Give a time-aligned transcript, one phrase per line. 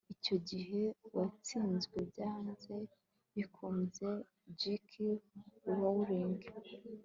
[0.15, 0.81] icyo gihe
[1.15, 2.75] watsinzwe byanze
[3.33, 4.09] bikunze-
[4.59, 4.91] j k
[5.77, 6.41] rowling